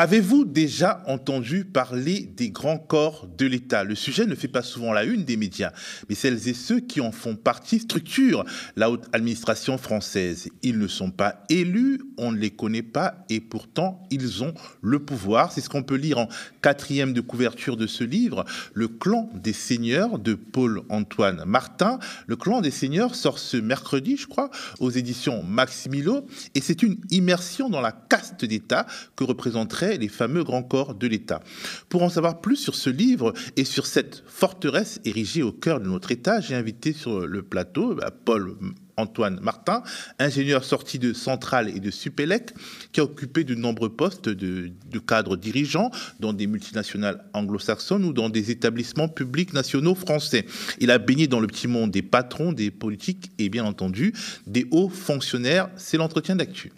[0.00, 3.82] Avez-vous déjà entendu parler des grands corps de l'État?
[3.82, 5.72] Le sujet ne fait pas souvent la une des médias,
[6.08, 8.44] mais celles et ceux qui en font partie structurent
[8.76, 10.50] la haute administration française.
[10.62, 15.00] Ils ne sont pas élus, on ne les connaît pas, et pourtant ils ont le
[15.00, 15.50] pouvoir.
[15.50, 16.28] C'est ce qu'on peut lire en
[16.62, 18.44] quatrième de couverture de ce livre,
[18.74, 21.98] Le clan des seigneurs de Paul-Antoine Martin.
[22.28, 26.24] Le clan des seigneurs sort ce mercredi, je crois, aux éditions Maximilo,
[26.54, 28.86] et c'est une immersion dans la caste d'État
[29.16, 31.40] que représenterait les fameux grands corps de l'État.
[31.88, 35.88] Pour en savoir plus sur ce livre et sur cette forteresse érigée au cœur de
[35.88, 38.56] notre État, j'ai invité sur le plateau bah, Paul
[38.98, 39.82] Antoine Martin,
[40.18, 42.52] ingénieur sorti de Centrale et de Supélec,
[42.92, 48.12] qui a occupé de nombreux postes de, de cadre dirigeant dans des multinationales anglo-saxonnes ou
[48.12, 50.46] dans des établissements publics nationaux français.
[50.80, 54.12] Il a baigné dans le petit monde des patrons, des politiques et bien entendu
[54.46, 55.70] des hauts fonctionnaires.
[55.76, 56.72] C'est l'entretien d'actu.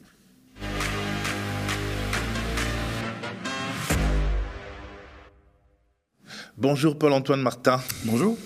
[6.60, 7.80] Bonjour Paul-Antoine Martin.
[8.04, 8.36] Bonjour.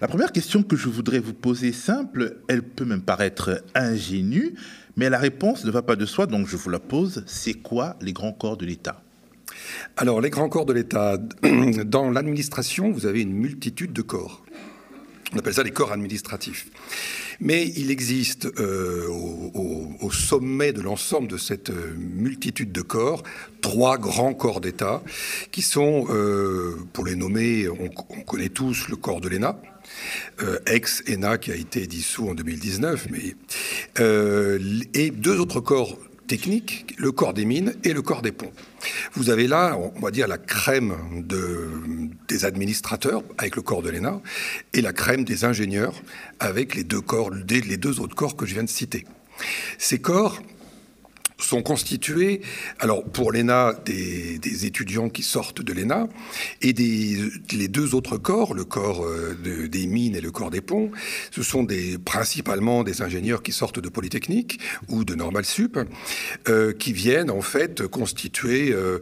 [0.00, 4.54] La première question que je voudrais vous poser est simple, elle peut même paraître ingénue,
[4.96, 7.22] mais la réponse ne va pas de soi, donc je vous la pose.
[7.28, 9.00] C'est quoi les grands corps de l'État?
[9.96, 11.18] Alors, les grands corps de l'État,
[11.86, 14.42] dans l'administration, vous avez une multitude de corps.
[15.32, 16.66] On appelle ça les corps administratifs.
[17.42, 23.24] Mais il existe euh, au, sommet de l'ensemble de cette euh, multitude de corps
[23.62, 25.02] trois grands corps d'État
[25.50, 27.88] qui sont, euh, pour les nommer, on,
[28.22, 29.58] connaît tous le corps de l'ENA,
[30.66, 33.34] ex-ENA qui a été dissous en 2019, mais,
[34.94, 35.96] et deux autres corps
[36.32, 38.52] techniques, le corps des mines et le corps des ponts.
[39.12, 40.94] Vous avez là, on va dire, la crème
[41.28, 41.68] de,
[42.26, 44.22] des administrateurs avec le corps de l'ENA
[44.72, 45.92] et la crème des ingénieurs
[46.40, 49.04] avec les deux corps, les deux autres corps que je viens de citer.
[49.76, 50.40] Ces corps
[51.44, 52.40] sont constitués,
[52.78, 56.08] alors pour l'ENA, des, étudiants qui sortent de l'ENA,
[56.60, 57.18] et des,
[57.52, 59.36] les deux autres corps, le corps euh,
[59.68, 60.90] des mines et le corps des ponts,
[61.30, 61.66] ce sont
[62.04, 65.78] principalement des ingénieurs qui sortent de Polytechnique ou de Normal Sup,
[66.48, 68.98] euh, qui viennent en fait constituer euh,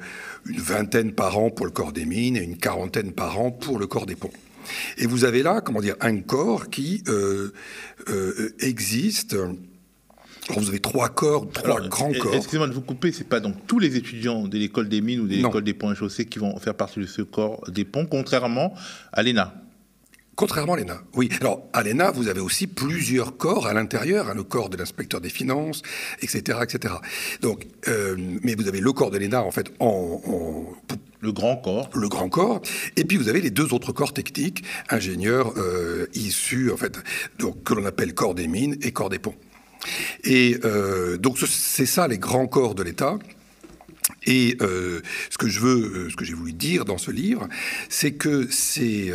[0.46, 3.78] une vingtaine par an pour le corps des mines et une quarantaine par an pour
[3.78, 4.32] le corps des ponts.
[4.98, 7.02] Et vous avez là, comment dire, un corps qui
[8.60, 9.36] existe
[10.58, 12.34] vous avez trois corps, trois grands corps.
[12.34, 15.26] Excusez-moi de vous couper, c'est pas donc tous les étudiants de l'école des mines ou
[15.26, 18.06] de l'école des ponts et chaussées qui vont faire partie de ce corps des ponts,
[18.06, 18.74] contrairement
[19.12, 19.54] à l'ENA.
[20.36, 21.28] Contrairement à l'ENA, oui.
[21.42, 25.20] Alors, à l'ENA, vous avez aussi plusieurs corps à l'intérieur, hein, le corps de l'inspecteur
[25.20, 25.82] des finances,
[26.22, 26.94] etc., etc.
[27.42, 30.18] Donc, euh, mais vous avez le corps de l'ENA, en fait, en,
[31.20, 31.90] le grand corps.
[31.94, 32.62] Le grand corps.
[32.96, 36.98] Et puis vous avez les deux autres corps techniques, ingénieurs euh, issus, en fait,
[37.38, 39.34] donc, que l'on appelle corps des mines et corps des ponts.
[40.24, 43.18] Et euh, donc c'est ça les grands corps de l'État.
[44.26, 47.48] Et euh, ce que je veux, euh, ce que j'ai voulu dire dans ce livre,
[47.88, 49.12] c'est que ces,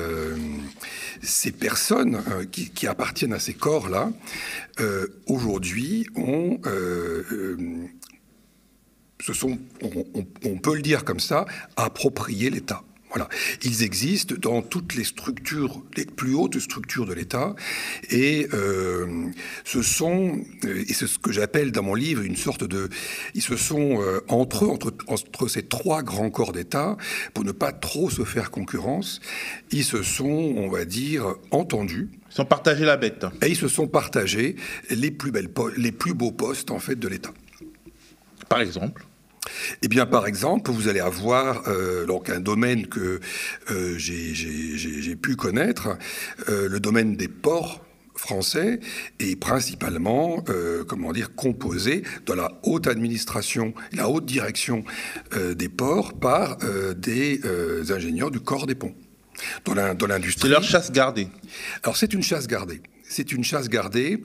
[1.21, 4.11] ces personnes qui, appartiennent à ces corps-là,
[5.27, 6.59] aujourd'hui, ont,
[9.21, 11.45] se sont, on, peut le dire comme ça,
[11.75, 12.83] approprié l'État.
[13.15, 13.29] Voilà.
[13.63, 17.55] Ils existent dans toutes les structures, les plus hautes structures de l'État,
[18.09, 19.29] et euh,
[19.63, 22.89] ce sont, euh, et c'est ce que j'appelle dans mon livre une sorte de,
[23.33, 26.97] ils se sont euh, entre eux, entre, entre ces trois grands corps d'État,
[27.33, 29.21] pour ne pas trop se faire concurrence,
[29.71, 32.09] ils se sont, on va dire, entendus.
[32.31, 33.25] Ils sont partagés la bête.
[33.41, 34.57] Et ils se sont partagés
[34.89, 37.31] les plus belles, les plus beaux postes en fait de l'État.
[38.49, 39.05] Par exemple.
[39.81, 43.19] Eh bien, par exemple, vous allez avoir euh, donc un domaine que
[43.71, 45.97] euh, j'ai pu connaître,
[46.49, 47.81] euh, le domaine des ports
[48.15, 48.79] français
[49.19, 50.41] est principalement,
[50.87, 54.85] comment dire, composé de la haute administration, la haute direction
[55.35, 56.57] des ports par
[56.95, 57.41] des
[57.89, 58.95] ingénieurs du corps des ponts.
[59.65, 59.75] Dans
[60.07, 60.43] l'industrie.
[60.43, 61.27] C'est leur chasse gardée.
[61.83, 62.81] Alors c'est une chasse gardée
[63.15, 64.21] c'est une chasse gardée.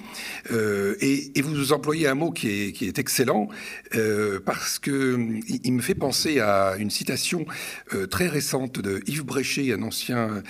[0.50, 3.48] Euh, et, vous employez un mot qui est, excellent
[3.94, 5.18] euh, parce que
[5.64, 7.46] il, me fait penser à une citation
[7.94, 10.42] euh, très récente de Yves Bréchet, un ancien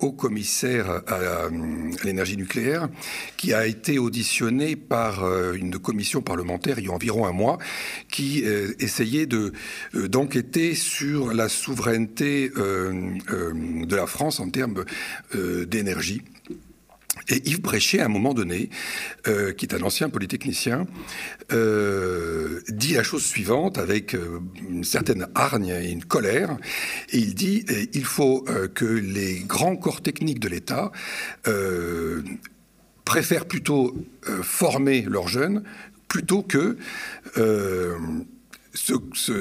[0.00, 1.48] haut commissaire à,
[2.02, 2.88] l'énergie nucléaire,
[3.36, 7.58] qui a été auditionné par une commission parlementaire il y a environ un mois,
[8.08, 8.44] qui
[8.78, 9.52] essayait de
[9.94, 14.84] d'enquêter sur la souveraineté de la France en termes
[15.34, 16.22] d'énergie.
[17.28, 18.70] Et Yves Bréchet, à un moment donné,
[19.26, 20.86] euh, qui est un ancien polytechnicien,
[21.52, 26.56] euh, dit la chose suivante avec euh, une certaine hargne et une colère.
[27.10, 30.92] Et il dit il faut que les grands corps techniques de l'État
[33.04, 33.94] préfèrent plutôt
[34.42, 35.62] former leurs jeunes
[36.08, 36.76] plutôt que
[38.74, 38.94] se,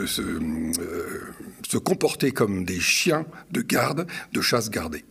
[0.06, 5.06] se, comporter comme des chiens de garde, de chasse gardée.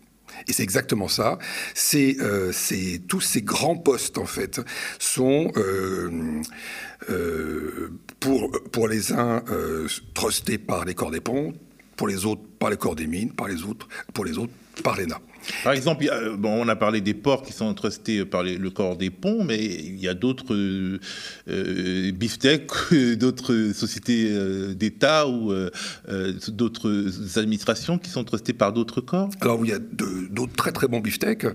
[0.48, 1.38] Et c'est exactement ça.
[1.74, 2.16] C'est
[3.08, 4.60] tous ces grands postes en fait
[4.98, 5.52] sont
[8.20, 9.42] pour pour les uns
[10.14, 11.52] trustés par les corps des ponts,
[11.96, 14.52] pour les autres par les corps des mines, par les autres pour les autres
[14.82, 15.20] par l'ENA.
[15.62, 16.04] Par exemple,
[16.38, 19.62] bon, on a parlé des ports qui sont trustés par le corps des ponts, mais
[19.62, 20.98] il y a d'autres euh,
[21.48, 22.12] euh
[23.16, 25.70] d'autres sociétés euh, d'État ou euh,
[26.48, 29.30] d'autres administrations qui sont trustées par d'autres corps.
[29.40, 31.46] Alors il y a d'autres très très bons beefsteaks.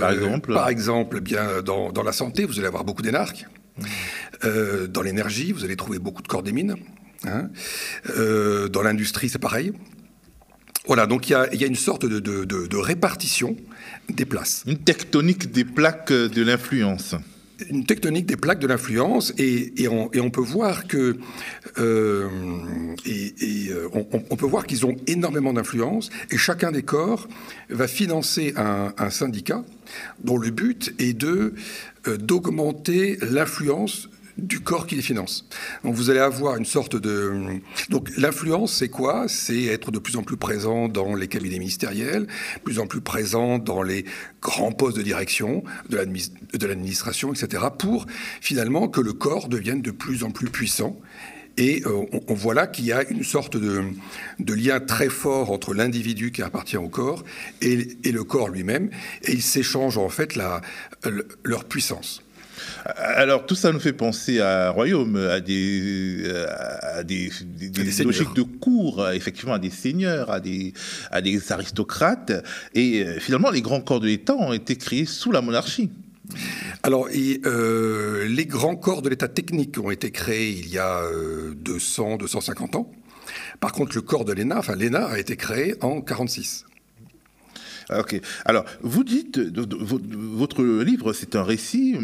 [0.00, 3.46] par exemple Par exemple, eh bien, dans, dans, la santé, vous allez avoir beaucoup d'énarques.
[3.78, 4.86] Mmh.
[4.88, 6.76] dans l'énergie, vous allez trouver beaucoup de corps des mines.
[7.24, 7.48] Hein.
[8.70, 9.72] dans l'industrie, c'est pareil.
[10.86, 13.56] Voilà, donc il y a, une sorte de, répartition
[14.08, 14.64] des places.
[14.66, 17.14] Une tectonique des plaques de l'influence.
[17.70, 21.16] Une tectonique des plaques de l'influence, et, on, peut voir que
[21.78, 22.28] euh,
[23.06, 27.28] et, on, peut voir qu'ils ont énormément d'influence, et chacun des corps
[27.70, 29.64] va financer un, syndicat
[30.24, 31.54] dont le but est de
[32.08, 34.08] euh, d'augmenter l'influence
[34.38, 35.46] du corps qui les finance.
[35.84, 37.60] Donc vous allez avoir une sorte de...
[37.90, 39.26] Donc l'influence, c'est quoi?
[39.28, 42.26] C'est être de plus en plus présent dans les cabinets ministériels,
[42.64, 44.04] plus en plus présent dans les
[44.40, 48.06] grands postes de direction de l'administration, etc., pour
[48.40, 50.98] finalement que le corps devienne de plus en plus puissant.
[51.58, 53.84] Et euh, on, voit là qu'il y a une sorte de,
[54.54, 57.24] lien très fort entre l'individu qui appartient au corps
[57.60, 57.76] et,
[58.10, 58.90] le corps lui-même,
[59.24, 62.22] et ils s'échangent en fait leur puissance.
[62.84, 66.24] Alors tout ça nous fait penser à un royaume, à des,
[66.96, 67.30] à des,
[68.04, 70.72] logiques de cour, effectivement à des seigneurs, à des,
[71.10, 72.32] à des aristocrates.
[72.74, 75.90] Et euh, finalement, les grands corps de l'État ont été créés sous la monarchie.
[76.82, 81.02] Alors, euh, les grands corps de l'État technique ont été créés il y a
[81.54, 82.90] 200, euh, 250 ans.
[83.60, 86.64] Par contre, le corps de l'ENA, enfin l'ENA a été créé en 46.
[87.88, 88.20] Ah, ok.
[88.44, 91.96] Alors, vous dites, votre livre, c'est un récit,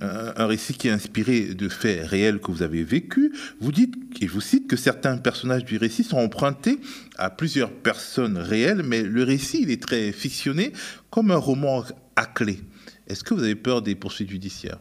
[0.00, 3.32] un récit qui est inspiré de faits réels que vous avez vécus.
[3.60, 6.78] Vous dites, et je vous cite, que certains personnages du récit sont empruntés
[7.18, 10.72] à plusieurs personnes réelles, mais le récit, il est très fictionné,
[11.10, 11.84] comme un roman
[12.16, 12.60] à clé.
[13.08, 14.78] Est-ce que vous avez peur des poursuites judiciaires?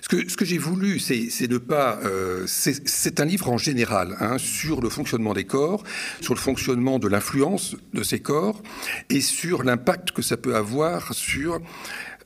[0.00, 1.98] Ce que, j'ai voulu, c'est ne pas.
[2.04, 5.82] Euh, c'est un livre en général hein, sur le fonctionnement des corps,
[6.20, 8.62] sur le fonctionnement de l'influence de ces corps
[9.10, 11.60] et sur l'impact que ça peut avoir sur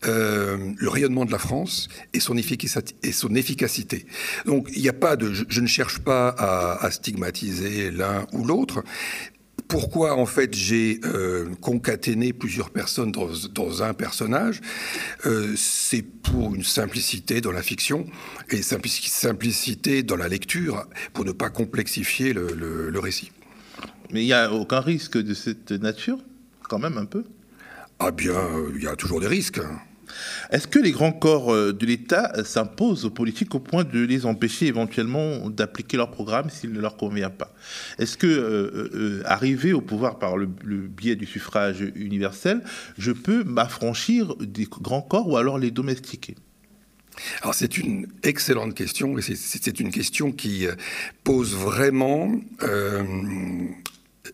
[0.06, 4.06] euh, le rayonnement de la France et son, efficacité.
[4.46, 5.32] Donc il n'y a pas de.
[5.32, 8.82] Je, ne cherche pas à stigmatiser l'un ou l'autre
[9.70, 14.60] pourquoi en fait j'ai euh, concaténé plusieurs personnes dans, un personnage,
[15.26, 18.04] euh, c'est pour une simplicité dans la fiction
[18.50, 23.30] et simplicité dans la lecture, pour ne pas complexifier le, récit.
[24.12, 26.18] Mais il n'y a aucun risque de cette nature,
[26.68, 27.24] quand même un peu?
[28.00, 28.42] Ah bien,
[28.74, 29.58] il y a toujours des risques.
[29.58, 29.78] Hein.
[30.50, 34.26] Est-ce que les grands corps euh, de l'État s'imposent aux politiques au point de les
[34.26, 37.54] empêcher éventuellement d'appliquer leur programme s'il ne leur convient pas?
[37.98, 42.62] Est-ce que, euh, euh, arrivé au pouvoir par le, biais du suffrage universel,
[42.98, 46.34] je peux m'affranchir des grands corps ou alors les domestiquer?
[47.42, 50.66] Alors c'est une excellente question et c'est une question qui
[51.22, 52.32] pose vraiment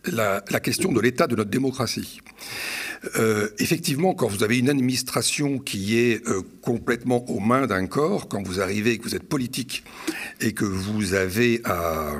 [0.05, 2.21] la, question de l'état de notre démocratie.
[3.17, 8.27] Euh, effectivement, quand vous avez une administration qui est euh, complètement aux mains d'un corps,
[8.27, 9.83] quand vous arrivez et que vous êtes politique
[10.41, 12.13] et que vous avez à,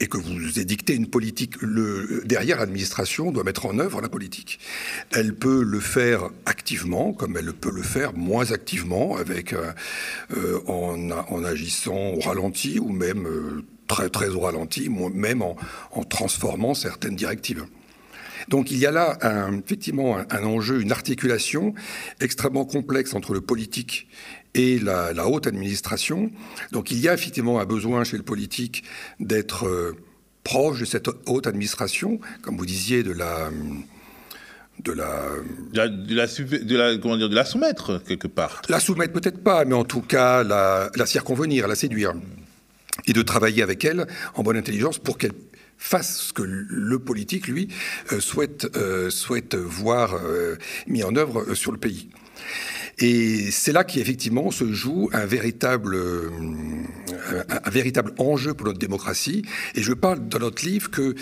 [0.00, 4.58] et que vous édictez une politique, le, derrière l'administration doit mettre en œuvre la politique.
[5.12, 11.44] Elle peut le faire activement, comme elle peut le faire moins activement, avec euh, en,
[11.44, 15.56] agissant au ralenti ou même très très au ralenti, même en,
[15.92, 17.66] en transformant certaines directives.
[18.48, 19.18] Donc il y a là
[19.64, 21.74] effectivement un, enjeu, une articulation
[22.20, 24.08] extrêmement complexe entre le politique
[24.54, 26.30] et la, haute administration.
[26.72, 28.84] Donc il y a effectivement un besoin chez le politique
[29.20, 29.96] d'être euh,
[30.44, 33.50] proche de cette haute administration, comme vous disiez, de la
[34.84, 35.22] de la
[35.72, 35.76] de
[36.14, 38.62] la, de la, comment dire de la soumettre quelque part.
[38.68, 42.14] La soumettre peut-être pas, mais en tout cas la, la circonvenir, la séduire
[43.06, 45.32] et de travailler avec elle en bonne intelligence pour qu'elle
[45.78, 47.68] fasse ce que le politique, lui,
[48.12, 52.08] euh, souhaite, euh, souhaite voir euh, mis en œuvre sur le pays.
[52.98, 55.98] Et c'est là qu'effectivement se joue un véritable,
[57.50, 59.42] un, véritable enjeu pour notre démocratie.
[59.74, 61.14] Et je parle dans notre livre que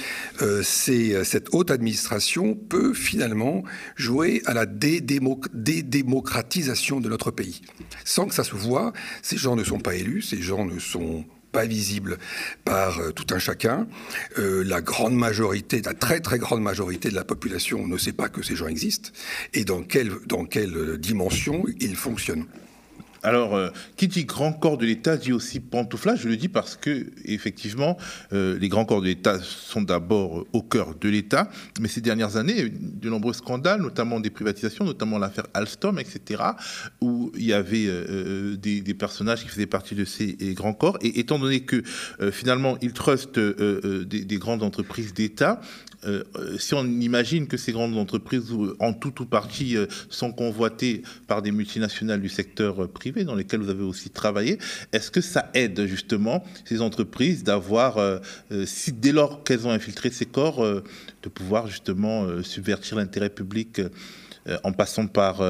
[0.63, 3.65] c'est, cette haute administration peut finalement
[3.97, 7.63] jouer à la dédémocratisation de notre pays.
[8.05, 11.25] Sans que ça se voit, ces gens ne sont pas élus, ces gens ne sont
[11.55, 12.19] pas visibles
[12.65, 13.87] par tout un chacun.
[14.37, 18.43] la grande majorité, la très très grande majorité de la population ne sait pas que
[18.43, 19.11] ces gens existent
[19.55, 22.47] et dans quelle, dans quelle dimension ils fonctionnent.
[23.25, 26.21] Alors, euh, qui dit grand corps de l'État dit aussi pantouflage?
[26.21, 27.97] Je le dis parce que, effectivement,
[28.35, 31.49] euh, les grands corps de l'État sont d'abord au cœur de l'État.
[31.81, 36.43] Mais ces dernières années, de nombreux scandales, notamment des privatisations, notamment l'affaire Alstom, etc.,
[37.01, 40.99] où il y avait euh, des, personnages qui faisaient partie de ces grands corps.
[41.01, 41.83] Et étant donné que,
[42.31, 45.61] finalement, ils trustent des, des, grandes entreprises d'État,
[46.07, 46.25] euh,
[46.59, 51.43] si on imagine que ces grandes entreprises, en tout ou partie, euh, sont convoitées par
[51.43, 54.59] des multinationales du secteur euh, privé dans lesquelles vous avez aussi travaillé,
[54.93, 57.99] est-ce que ça aide justement ces entreprises d'avoir,
[58.65, 63.81] si dès lors qu'elles ont infiltré ces corps, de pouvoir justement subvertir l'intérêt public
[64.63, 65.43] en passant par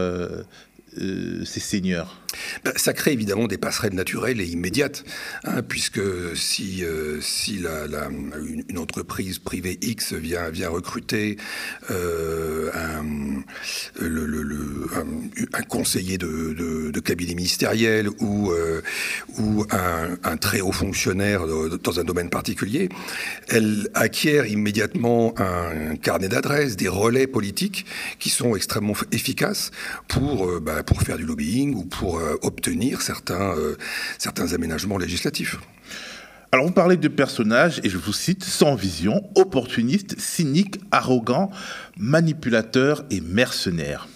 [1.01, 2.21] euh, ces seigneurs?
[2.65, 5.05] Ben, Ça crée évidemment des passerelles naturelles et immédiates,
[5.45, 6.01] hein, puisque
[6.37, 11.37] si, euh, si une, entreprise privée X vient, vient recruter
[11.91, 13.05] euh, un,
[14.01, 14.89] le,
[15.53, 18.53] un, conseiller de, de, cabinet ministériel ou,
[19.39, 22.89] ou un, très haut fonctionnaire dans un domaine particulier,
[23.49, 27.87] elle acquiert immédiatement un carnet d'adresses, des relais politiques
[28.19, 29.71] qui sont extrêmement efficaces
[30.09, 30.61] pour...
[30.61, 33.77] Ben, pour faire du lobbying ou pour euh, obtenir certains, euh,
[34.19, 35.59] certains aménagements législatifs.
[36.53, 41.51] Alors, vous parlez de personnages, et je vous cite, sans vision, opportuniste, cynique, arrogant,
[41.97, 44.07] manipulateur et mercenaire.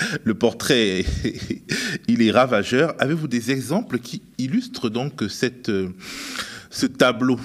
[0.24, 1.04] Le portrait,
[2.08, 2.94] il est ravageur.
[2.98, 5.90] Avez-vous des exemples qui illustrent donc cette, euh,
[6.70, 7.38] ce tableau?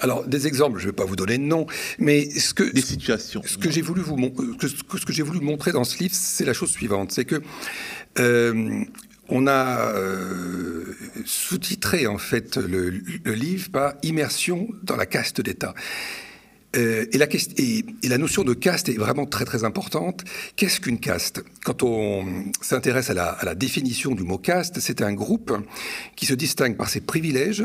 [0.00, 1.66] Alors, des exemples, je ne vais pas vous donner de nom,
[1.98, 3.42] mais ce que, des situations.
[3.44, 4.16] Ce que j'ai voulu vous,
[4.60, 7.42] ce que j'ai voulu montrer dans ce livre, c'est la chose suivante, c'est que
[8.18, 8.84] euh,
[9.28, 10.84] on a euh,
[11.24, 12.88] sous-titré en fait le,
[13.26, 15.74] livre par immersion dans la caste d'État.
[16.76, 20.24] Euh, et, la, et, la, notion de caste est vraiment très très importante.
[20.56, 21.42] Qu'est-ce qu'une caste?
[21.64, 22.26] Quand on
[22.60, 25.56] s'intéresse à la, définition du mot caste, c'est un groupe
[26.14, 27.64] qui se distingue par ses privilèges,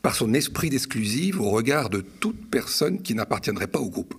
[0.00, 4.14] par son esprit d'exclusive au regard de toute personne qui n'appartiendrait pas au groupe.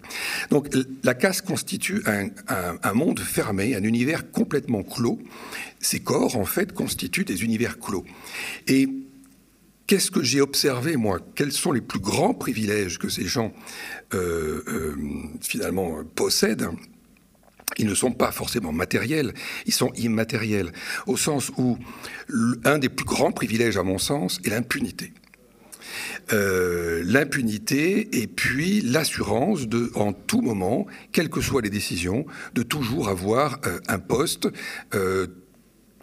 [0.52, 0.70] Donc
[1.04, 5.20] la caste constitue un monde fermé, un univers complètement clos.
[5.80, 8.06] Ces corps, en fait, constituent des univers clos.
[8.68, 8.90] Et
[9.90, 11.18] Qu'est-ce que j'ai observé, moi?
[11.34, 13.52] Quels sont les plus grands privilèges que ces gens,
[14.14, 14.96] euh, euh,
[15.42, 16.68] finalement, possèdent?
[17.80, 19.34] Ils ne sont pas forcément matériels,
[19.66, 20.74] ils sont immatériels,
[21.08, 21.80] au sens où
[22.66, 25.12] un des plus grands privilèges, à mon sens, est l'impunité.
[26.34, 32.62] Euh, l'impunité et puis l'assurance de, en tout moment, quelles que soient les décisions, de
[32.62, 34.50] toujours avoir un poste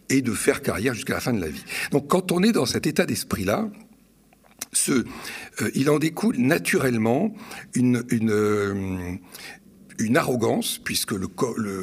[0.08, 1.64] et de faire carrière jusqu'à la fin de la vie.
[1.90, 3.68] Donc quand on est dans cet état d'esprit-là,
[4.72, 7.34] ce, euh, il en découle naturellement
[7.74, 9.14] une, euh,
[9.98, 11.28] une arrogance, puisque le,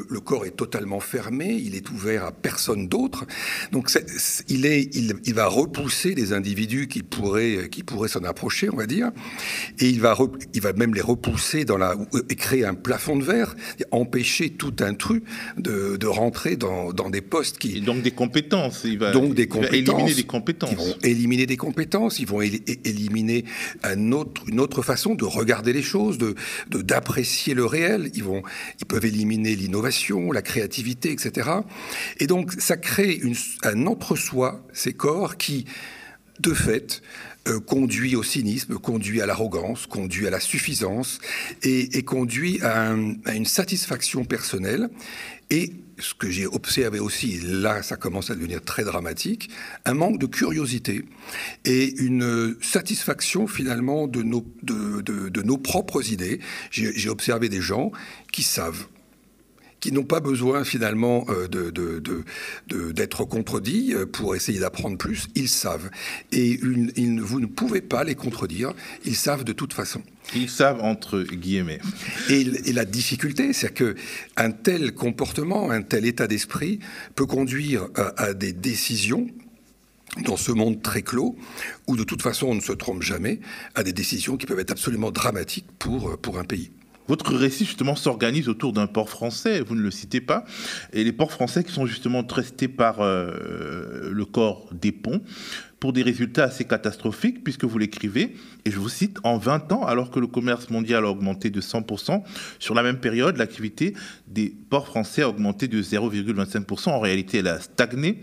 [0.10, 3.25] le, corps est totalement fermé, il est ouvert à personne d'autre.
[3.72, 3.91] Donc
[4.48, 8.77] il, est, il, il, va repousser des individus qui pourraient, qui pourraient s'en approcher, on
[8.77, 9.12] va dire,
[9.79, 10.17] et il va,
[10.53, 11.96] il va même les repousser dans la,
[12.29, 13.55] et créer un plafond de verre,
[13.91, 15.22] empêcher tout intrus
[15.58, 17.77] de, de rentrer dans, dans, des postes qui...
[17.77, 20.72] Et donc des compétences, il va, donc des compétences, éliminer des compétences.
[20.72, 23.46] Ils vont éliminer des compétences, ils vont éliminer
[23.84, 26.36] un autre, une autre façon de regarder les choses, de
[26.70, 31.50] d'apprécier le réel ils, peuvent éliminer l'innovation, la créativité, etc.
[32.19, 33.22] Et donc ça crée
[33.63, 35.65] un entre-soi, ces corps qui,
[36.39, 37.01] de fait,
[37.47, 41.19] euh, conduit au cynisme, conduit à l'arrogance, conduit à la suffisance
[41.62, 44.89] et, conduit à, une satisfaction personnelle
[45.50, 49.50] et ce que j'ai observé aussi, là ça commence à devenir très dramatique,
[49.83, 51.03] un manque de curiosité
[51.65, 56.39] et une satisfaction finalement de, nos propres idées.
[56.71, 57.91] J'ai observé des gens
[58.31, 58.88] qui savent
[59.83, 61.49] qui n'ont pas besoin finalement euh,
[62.93, 65.89] d'être contredits euh, pour essayer d'apprendre plus, ils savent.
[66.31, 68.71] Et une, vous ne pouvez pas les contredire,
[69.03, 70.01] ils savent de toute façon.
[70.35, 71.81] Ils savent entre guillemets.
[72.29, 73.95] Et, la difficulté, c'est que
[74.37, 76.79] un tel comportement, un tel état d'esprit
[77.15, 79.27] peut conduire à, des décisions
[80.23, 81.35] dans ce monde très clos,
[81.87, 83.41] où de toute façon on ne se trompe jamais,
[83.75, 86.71] à des décisions qui peuvent être absolument dramatiques pour, pour un pays.
[87.07, 90.45] Votre récit justement s'organise autour d'un port français, vous ne le citez pas,
[90.93, 95.22] et les ports français qui sont justement traités par euh, le corps des ponts
[95.81, 99.86] pour des résultats assez catastrophiques, puisque vous l'écrivez, et je vous cite, en 20 ans,
[99.86, 102.24] alors que le commerce mondial a augmenté de 100%,
[102.57, 103.93] sur la même période, l'activité
[104.27, 106.89] des ports français a augmenté de 0,25%.
[106.89, 108.22] En réalité, elle a stagné.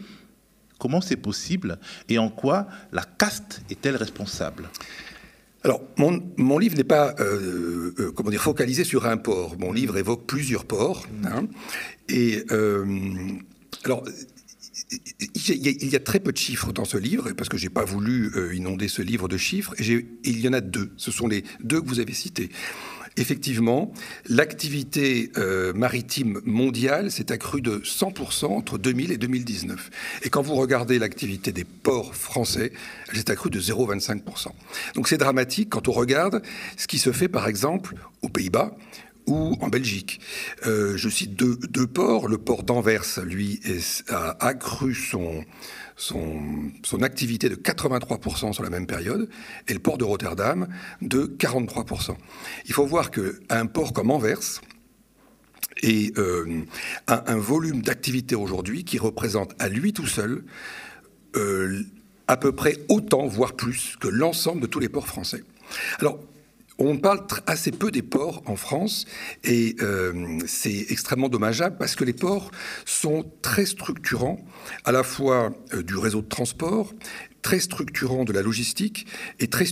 [0.79, 1.79] Comment c'est possible?
[2.09, 4.71] Et en quoi la caste est-elle responsable?
[5.63, 9.59] Alors, mon, mon livre n'est pas euh, euh, comment dire, focalisé sur un port.
[9.59, 11.07] Mon livre évoque plusieurs ports.
[11.25, 11.47] Hein.
[12.09, 12.85] et euh,
[13.85, 14.05] alors,
[14.91, 18.33] il y, a, très peu de chiffres dans ce livre, parce que j'ai pas voulu
[18.55, 19.75] inonder ce livre de chiffres.
[19.79, 20.93] Et il y en a deux.
[20.97, 22.51] Ce sont les deux que vous avez cités
[23.21, 23.93] effectivement,
[24.29, 29.91] l'activité euh, maritime mondiale s'est accrue de 100% entre 2000 et 2019.
[30.23, 32.73] Et quand vous regardez l'activité des ports français,
[33.11, 34.49] elle s'est accrue de 0,25%.
[34.95, 36.43] Donc c'est dramatique quand on regarde
[36.77, 38.77] ce qui se fait par exemple aux Pays-Bas
[39.27, 40.21] ou en Belgique.
[40.67, 42.29] Euh, je cite deux, ports.
[42.29, 43.61] Le port d'Anvers, lui,
[44.09, 45.45] a accru son,
[45.97, 49.29] son, activité de 83% sur la même période
[49.69, 50.69] et le port de Rotterdam
[51.03, 52.17] de 43%.
[52.67, 54.61] Il faut voir qu'un port comme Anvers,
[55.83, 56.63] et euh,
[57.07, 60.45] a un volume d'activité aujourd'hui qui représente à lui tout seul
[61.37, 61.83] euh,
[62.27, 65.43] à peu près autant, voire plus, que l'ensemble de tous les ports français.
[65.99, 66.21] Alors,
[66.81, 69.05] on parle assez peu des ports en France
[69.45, 72.51] et euh, c'est extrêmement dommageable parce que les ports
[72.87, 74.39] sont très structurants
[74.85, 76.93] à la fois euh, du réseau de transport,
[77.43, 79.07] très structurants de la logistique
[79.39, 79.67] et très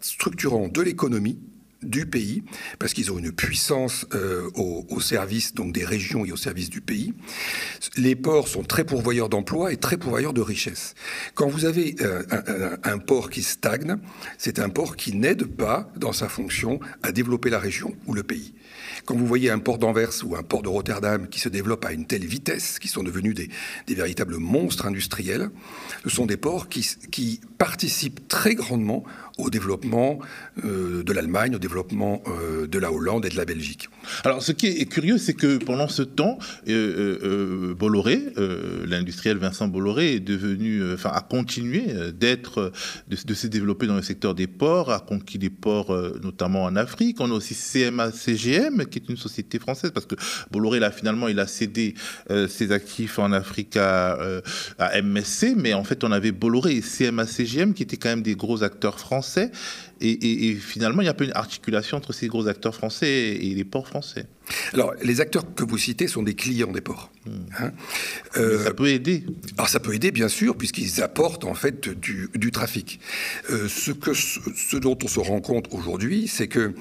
[0.00, 1.38] structurants de l'économie
[1.84, 2.42] du pays,
[2.78, 6.80] parce qu'ils ont une puissance euh, au, service donc des régions et au service du
[6.80, 7.12] pays.
[7.96, 10.94] Les ports sont très pourvoyeurs d'emplois et très pourvoyeurs de richesses.
[11.34, 13.96] Quand vous avez euh, un, port qui stagne,
[14.38, 18.22] c'est un port qui n'aide pas dans sa fonction à développer la région ou le
[18.22, 18.54] pays.
[19.04, 21.92] Quand vous voyez un port d'Anvers ou un port de Rotterdam qui se développent à
[21.92, 23.50] une telle vitesse, qui sont devenus des,
[23.94, 25.50] véritables monstres industriels,
[26.04, 29.04] ce sont des ports qui, participent très grandement
[29.38, 30.18] au développement
[30.66, 33.88] euh, de l'Allemagne, au développement euh, de la Hollande et de la Belgique.
[34.24, 38.20] Alors, ce qui est curieux, c'est que pendant ce temps, euh, Bolloré,
[38.86, 42.72] l'industriel Vincent Bolloré, est devenu, enfin, a continué d'être,
[43.08, 46.76] de, de, se développer dans le secteur des ports, a conquis des ports, notamment en
[46.76, 47.20] Afrique.
[47.20, 50.14] On a aussi CMA, CGM, qui est une société française, parce que
[50.50, 51.94] Bolloré, là, finalement, il a cédé
[52.30, 54.40] euh, ses actifs en Afrique à, euh,
[54.78, 58.36] à, MSC, mais en fait, on avait Bolloré et CMA-CGM, qui étaient quand même des
[58.36, 59.50] gros acteurs français.
[60.00, 63.54] Et, finalement, il y a un peu une articulation entre ces gros acteurs français et
[63.54, 64.26] les ports français.
[64.72, 67.10] Alors, les acteurs que vous citez sont des clients des ports.
[67.24, 67.30] Hmm.
[67.58, 67.72] Hein.
[68.36, 69.24] Euh, ça peut aider.
[69.56, 73.00] Alors, ça peut aider, bien sûr, puisqu'ils apportent en fait du, trafic.
[73.48, 76.74] ce, que, ce dont on se rend compte aujourd'hui, c'est que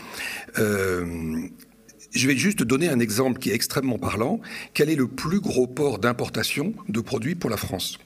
[2.13, 4.39] je vais juste donner un exemple qui est extrêmement parlant.
[4.73, 7.97] Quel est le plus gros port d'importation de produits pour la France?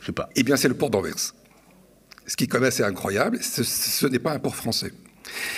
[0.00, 0.30] Je sais pas.
[0.36, 1.34] Eh bien, c'est le port d'Anvers.
[2.32, 4.90] Ce qui est quand même assez incroyable, ce, n'est pas un port français.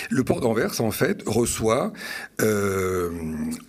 [0.09, 1.93] Le port d'Anvers, en fait, reçoit
[2.41, 3.11] euh,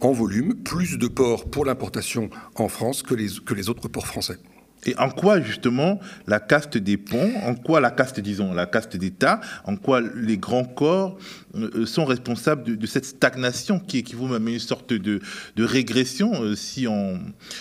[0.00, 4.08] en volume plus de ports pour l'importation en France que les, que les autres ports
[4.08, 4.38] français.
[4.86, 8.96] Et en quoi justement la caste des ponts, en quoi la caste, disons, la caste
[8.96, 11.18] d'État, en quoi les grands corps
[11.56, 15.20] euh, sont responsables de, cette stagnation qui équivaut même à une sorte de,
[15.58, 17.20] régression euh, si on,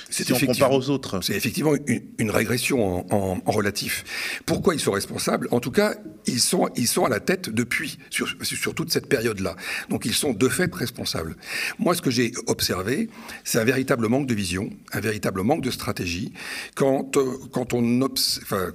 [0.09, 1.21] si on compare aux autres?
[1.21, 1.73] C'est effectivement
[2.17, 4.03] une, régression en, relatif.
[4.45, 5.47] Pourquoi ils sont responsables?
[5.51, 5.95] En tout cas,
[6.27, 9.55] ils sont, ils sont à la tête depuis, sur, sur toute cette période-là.
[9.89, 11.35] Donc ils sont de fait responsables.
[11.79, 13.09] Moi, ce que j'ai observé,
[13.43, 16.33] c'est un véritable manque de vision, un véritable manque de stratégie.
[16.75, 17.14] Quand
[17.51, 18.09] quand, on,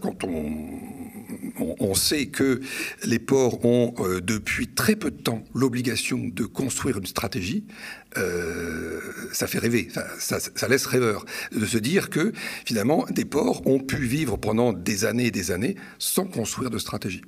[0.01, 0.25] quand
[1.81, 2.61] on, sait que
[3.05, 7.65] les ports ont euh, depuis très peu de temps l'obligation de construire une stratégie,
[8.17, 9.01] euh,
[9.33, 12.33] ça fait rêver, ça, laisse rêveur de se dire que
[12.65, 16.79] finalement des ports ont pu vivre pendant des années et des années sans construire de
[16.79, 17.23] stratégie.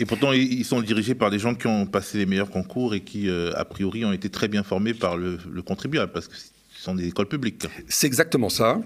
[0.00, 3.00] Et pourtant, ils sont dirigés par des gens qui ont passé les meilleurs concours et
[3.00, 6.36] qui, euh, a priori, ont été très bien formés par le, le contribuable, parce que
[6.36, 7.66] ce sont des écoles publiques.
[7.88, 8.80] C'est exactement ça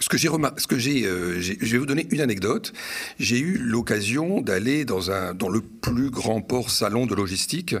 [0.00, 2.72] ce que j'ai ce que euh, j'ai, je vais vous donner une anecdote.
[3.18, 7.76] J'ai eu l'occasion d'aller dans un, dans le plus grand port salon de logistique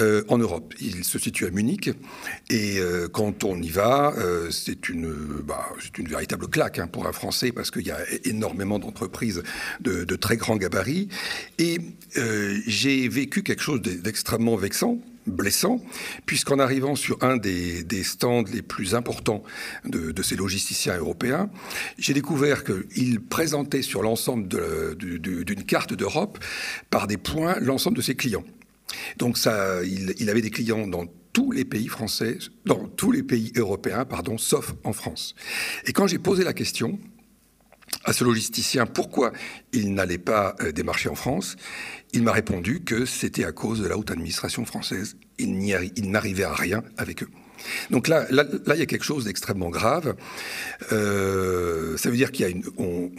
[0.00, 0.74] euh, en Europe.
[0.80, 1.90] Il se situe à Munich,
[2.50, 4.12] et euh, quand on y va,
[4.50, 5.12] c'est une,
[5.46, 9.42] bah, c'est une véritable claque hein, pour un Français parce qu'il y a énormément d'entreprises
[9.80, 11.08] de, de, très grands gabarits.
[11.58, 11.78] Et
[12.66, 15.80] j'ai vécu quelque chose d'extrêmement vexant blessant,
[16.26, 19.42] puisqu'en arrivant sur un des, stands les plus importants
[19.84, 21.50] de, ces logisticiens européens,
[21.98, 24.48] j'ai découvert qu'il présentait sur l'ensemble
[24.96, 26.38] d'une carte d'Europe,
[26.90, 28.44] par des points, l'ensemble de ses clients.
[29.18, 33.52] Donc ça, il, avait des clients dans tous les pays français, dans tous les pays
[33.56, 35.34] européens, pardon, sauf en France.
[35.86, 36.98] Et quand j'ai posé la question,
[38.04, 39.32] à ce logisticien pourquoi
[39.72, 41.56] il n'allait pas euh, démarcher en France,
[42.12, 45.16] il m'a répondu que c'était à cause de la haute administration française.
[45.38, 47.28] Il n'arrivait à rien avec eux.
[47.90, 50.16] Donc là, là, il y a quelque chose d'extrêmement grave.
[50.90, 53.10] Euh, ça veut dire qu'il on,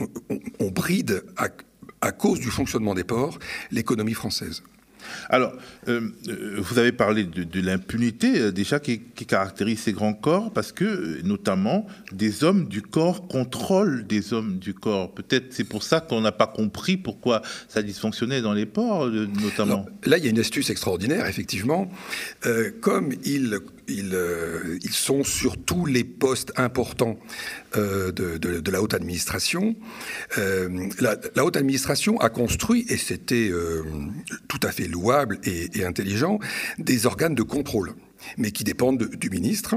[0.70, 1.24] bride
[2.02, 3.40] à cause du fonctionnement des ports
[3.72, 4.64] l'économie française.
[5.30, 5.54] Alors,
[5.88, 10.72] euh, euh, vous avez parlé de, l'impunité euh, déjà qui, caractérise ces grands corps, parce
[10.72, 15.13] que notamment des hommes du corps contrôlent des hommes du corps.
[15.13, 19.86] Peut-être c'est pour ça qu'on n'a pas compris pourquoi ça dysfonctionnait dans les ports, notamment.
[20.06, 21.89] là, il y a une astuce extraordinaire, effectivement.
[22.82, 24.17] comme ils ils,
[24.82, 27.17] ils, sont sur tous les postes importants
[27.76, 29.76] de, de, la haute administration.
[30.38, 33.52] la, la, haute administration a construit, et c'était
[34.48, 36.39] tout à fait louable et, intelligent,
[36.78, 37.93] des organes de contrôle,
[38.38, 39.76] mais qui dépendent du ministre.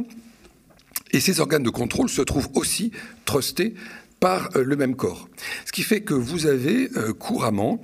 [1.12, 2.92] Et ces organes de contrôle se trouvent aussi
[3.24, 3.74] trustés
[4.20, 5.28] par euh, le même corps.
[5.64, 7.82] Ce qui fait que vous avez euh, couramment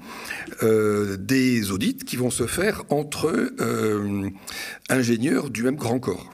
[0.62, 3.52] euh, des audits qui vont se faire entre
[4.88, 6.32] ingénieurs du même grand corps.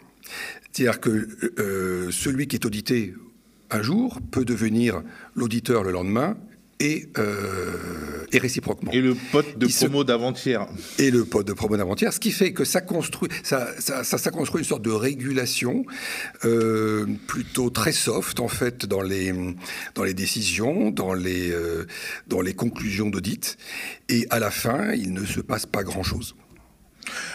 [0.73, 3.15] C'est-à-dire que celui qui est audité
[3.71, 5.03] un jour peut devenir
[5.35, 6.37] l'auditeur le lendemain
[6.81, 8.93] et, euh, et, réciproquement.
[8.93, 10.67] Et le pote de promo d'avant-hier.
[10.99, 14.31] Et le pote de promo d'avant-hier, ce qui fait que ça construit, ça, ça, ça,
[14.31, 15.85] construit une sorte de régulation
[16.45, 19.35] euh, plutôt très soft en fait dans les
[19.95, 21.87] dans les décisions, dans les euh,
[22.29, 23.57] dans les conclusions d'audit,
[24.09, 26.35] et à la fin, il ne se passe pas grand-chose.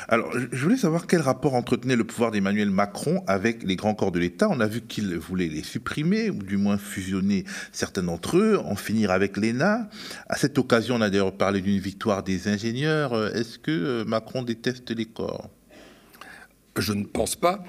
[0.08, 4.12] Alors, je voulais savoir quel rapport entretenait le pouvoir d'Emmanuel Macron avec les grands corps
[4.12, 4.48] de l'État.
[4.50, 8.76] On a vu qu'il voulait les supprimer, ou du moins fusionner certains d'entre eux, en
[8.76, 9.90] finir avec l'ENA.
[10.30, 13.36] À cette occasion, on a d'ailleurs parlé d'une victoire des ingénieurs.
[13.36, 15.50] Est-ce que euh, Macron déteste les corps?
[16.78, 17.64] Je ne pense pas.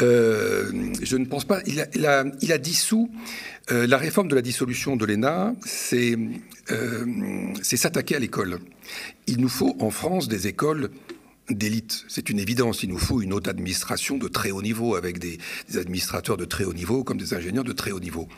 [0.00, 1.60] Euh, je ne pense pas.
[1.66, 3.10] Il a, dissous.
[3.70, 6.16] Euh, la réforme de la dissolution de l'ENA, c'est
[7.62, 8.60] s'attaquer à l'école.
[9.26, 10.90] Il nous faut en France des écoles
[11.50, 12.04] d'élite.
[12.08, 12.82] C'est une évidence.
[12.82, 15.38] Il nous faut une haute administration de très haut niveau, avec des,
[15.76, 18.28] administrateurs de très haut niveau comme des ingénieurs de très haut niveau.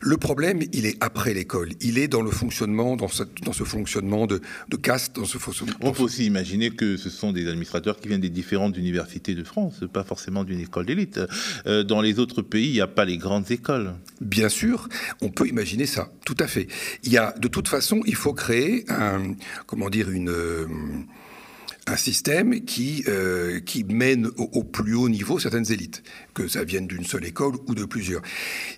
[0.00, 1.70] Le problème, il est après l'école.
[1.80, 5.38] Il est dans le fonctionnement, dans ce, dans ce fonctionnement de, de caste, dans ce
[5.38, 5.74] fonctionnement.
[5.80, 9.44] On peut aussi imaginer que ce sont des administrateurs qui viennent des différentes universités de
[9.44, 11.20] France, pas forcément d'une école d'élite.
[11.66, 13.94] Euh, dans les autres pays, il n'y a pas les grandes écoles.
[14.20, 14.88] Bien sûr,
[15.20, 16.68] on peut imaginer ça, tout à fait.
[17.02, 19.34] Il y a, de toute façon, il faut créer un,
[19.66, 20.66] comment dire, une euh,
[21.86, 26.86] un système qui, euh, qui mène au, plus haut niveau certaines élites, que ça vienne
[26.86, 28.22] d'une seule école ou de plusieurs.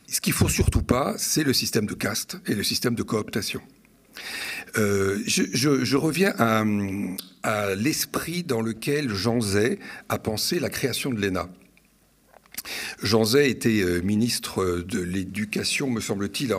[0.08, 3.60] Ce qu'il faut surtout pas, c'est le système de caste et le système de cooptation.
[4.76, 6.34] Euh, je, reviens
[7.42, 11.48] à, l'esprit dans lequel Jean Zay a pensé la création de l'ENA.
[13.02, 16.52] Jean Zay était euh, ministre de l'Éducation, me semble-t-il,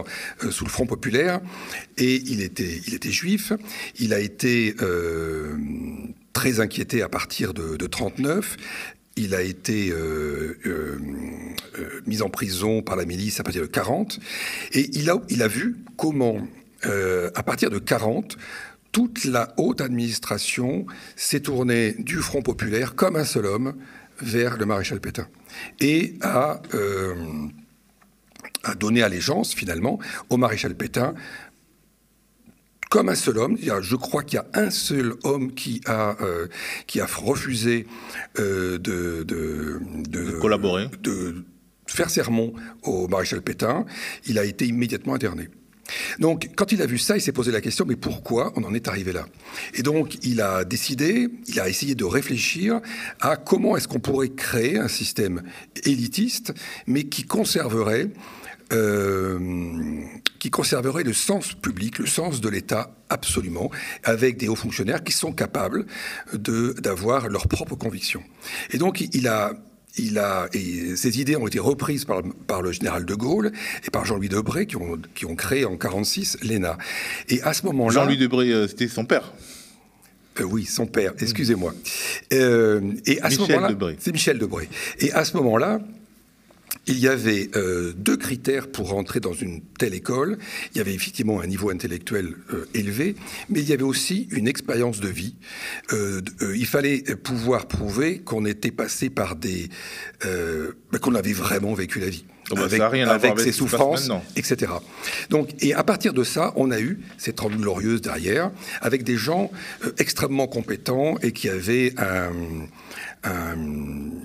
[0.50, 1.42] sous le Front populaire,
[1.98, 3.52] et il était, il était juif.
[4.00, 4.76] Il a été
[6.38, 8.58] très inquiété à partir de, 1939.
[9.16, 9.92] Il a été
[12.06, 14.20] mis en prison par la milice à partir de 40,
[14.74, 16.48] et il a, vu comment,
[16.84, 18.38] à partir de 40,
[18.92, 23.74] toute la haute administration s'est tournée du Front populaire comme un seul homme
[24.22, 25.28] vers le maréchal Pétain
[25.80, 27.16] et euh,
[28.64, 29.98] a donné allégeance finalement
[30.30, 31.16] au maréchal Pétain
[32.90, 33.58] comme un seul homme.
[33.60, 36.48] Je crois qu'il y a un seul homme qui a, euh,
[36.86, 37.88] qui a refusé
[38.40, 41.44] euh, de, de, de, collaborer, de
[41.88, 43.86] faire sermon au maréchal Pétain.
[44.26, 45.50] Il a été immédiatement interné.
[46.20, 48.74] Donc, quand il a vu ça, il s'est posé la question, mais pourquoi on en
[48.74, 49.26] est arrivé là?
[49.74, 52.82] Et donc, il a décidé, il a essayé de réfléchir
[53.22, 55.44] à comment est-ce qu'on pourrait créer un système
[55.86, 56.54] élitiste,
[56.88, 58.10] mais qui conserverait
[58.74, 59.40] euh,
[60.40, 63.70] qui conserverait le sens public, le sens de l'État absolument,
[64.04, 65.86] avec des hauts fonctionnaires qui sont capables
[66.34, 68.24] d'avoir leurs propres convictions.
[68.72, 69.54] Et donc il a
[70.00, 73.52] il a, et ces idées ont été reprises par, par le général de Gaulle
[73.86, 76.78] et par Jean-Louis Debré qui ont, qui ont créé en 1946 l'ENA.
[77.30, 77.94] Et à ce moment-là.
[78.02, 79.34] Jean-Louis Debré, euh, c'était son père
[80.40, 81.74] euh, oui, son père, excusez-moi.
[82.32, 84.70] Euh, et à ce moment-là, c'est Michel Debré.
[85.00, 85.80] Et à ce moment-là,
[86.88, 90.38] il y avait euh, deux critères pour rentrer dans une telle école.
[90.74, 93.16] Il y avait effectivement un niveau intellectuel euh, élevé,
[93.50, 95.36] mais il y avait aussi une expérience de vie.
[95.92, 96.22] Euh,
[96.56, 99.70] il fallait pouvoir prouver qu'on était passé par des...
[100.24, 102.26] Ben, qu'on avait vraiment vécu la vie.
[102.52, 104.72] Oh, bah, avec, avec ses souffrances, etc.
[105.30, 109.18] Donc, et à partir de ça, on a eu cette trente glorieuse derrière, avec des
[109.18, 109.52] gens
[109.98, 112.32] extrêmement compétents et qui avaient un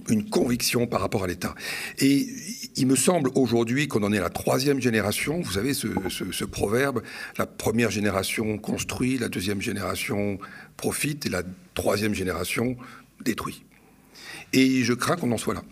[0.08, 1.54] une conviction par rapport à l'État.
[1.98, 2.28] Et
[2.76, 5.40] il me semble aujourd'hui qu'on en est à la troisième génération.
[5.40, 7.02] Vous savez ce, proverbe,
[7.38, 10.38] la première génération construit, la deuxième génération
[10.76, 11.42] profite et la
[11.74, 12.76] troisième génération
[13.24, 13.64] détruit.
[14.52, 15.62] Et je crains qu'on en soit là.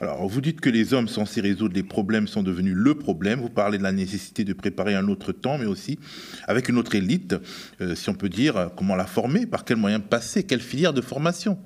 [0.00, 3.40] Alors, vous dites que les hommes censés résoudre les problèmes sont devenus le problème.
[3.40, 5.98] Vous parlez de la nécessité de préparer un autre temps, mais aussi
[6.46, 7.36] avec une autre élite,
[7.80, 11.00] euh, si on peut dire, comment la former, par quels moyens passer, quelle filière de
[11.00, 11.58] formation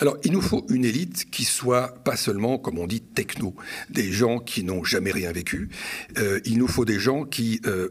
[0.00, 3.54] alors, il nous faut une élite qui soit pas seulement, comme on dit, techno,
[3.90, 5.70] des gens qui n'ont jamais rien vécu.
[6.18, 7.88] Euh, il nous faut des gens qui euh,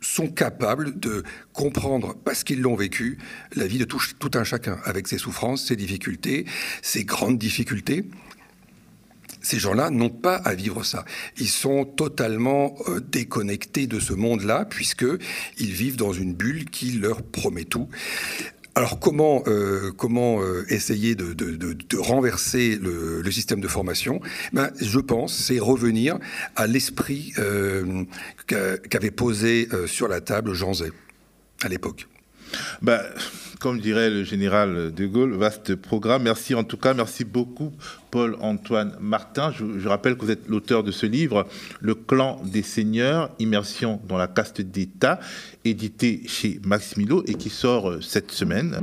[0.00, 3.18] sont capables de comprendre, parce qu'ils l'ont vécu,
[3.54, 6.46] la vie de tout, tout, un chacun, avec ses souffrances, ses difficultés,
[6.82, 8.04] ses grandes difficultés
[9.44, 11.04] ces gens-là n'ont pas à vivre ça.
[11.38, 17.22] Ils sont totalement euh, déconnectés de ce monde-là, puisqu'ils vivent dans une bulle qui leur
[17.22, 17.88] promet tout.
[18.74, 24.20] Alors comment, euh, comment euh, essayer de, renverser le, système de formation?
[24.52, 26.18] Ben, Je pense c'est revenir
[26.56, 27.34] à l'esprit
[28.46, 30.90] qu'avait posé sur la table Jean Zay
[31.62, 32.08] à l'époque.
[32.82, 33.00] Ben,
[33.60, 36.24] comme dirait le général de Gaulle, vaste programme.
[36.24, 37.72] Merci en tout cas, merci beaucoup
[38.10, 39.52] Paul-Antoine Martin.
[39.52, 41.46] Je, rappelle que vous êtes l'auteur de ce livre,
[41.80, 45.18] Le clan des seigneurs, immersion dans la caste d'État,
[45.64, 48.82] édité chez Maximilo et qui sort euh, cette semaine.